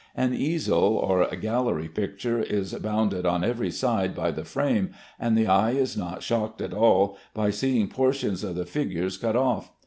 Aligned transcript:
An 0.15 0.33
easel 0.33 0.97
or 0.97 1.27
gallery 1.35 1.87
picture 1.87 2.39
is 2.41 2.73
bounded 2.73 3.23
on 3.27 3.43
every 3.43 3.69
side 3.69 4.15
by 4.15 4.31
the 4.31 4.43
frame, 4.43 4.95
and 5.19 5.37
the 5.37 5.45
eye 5.45 5.73
is 5.73 5.95
not 5.95 6.23
shocked 6.23 6.59
at 6.59 6.73
all 6.73 7.19
by 7.35 7.51
seeing 7.51 7.87
portions 7.87 8.43
of 8.43 8.55
the 8.55 8.65
figures 8.65 9.15
cut 9.19 9.35
off. 9.35 9.69